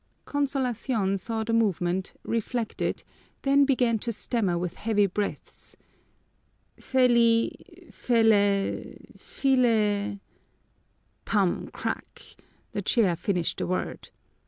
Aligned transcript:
Consolacion 0.25 1.19
saw 1.19 1.43
the 1.43 1.53
movement, 1.53 2.13
reflected, 2.23 3.03
then 3.43 3.65
began 3.65 3.99
to 3.99 4.11
stammer 4.11 4.57
with 4.57 4.73
heavy 4.73 5.05
breaths, 5.05 5.75
"_Feli, 6.79 7.91
Fele, 7.93 8.97
File_" 9.15 10.17
Pum! 11.23 11.67
Crack! 11.71 12.19
The 12.71 12.81
chair 12.81 13.15
finished 13.15 13.59
the 13.59 13.67
word. 13.67 14.09